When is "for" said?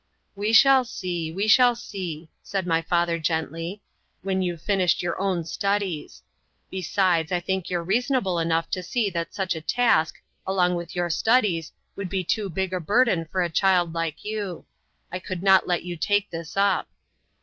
13.25-13.43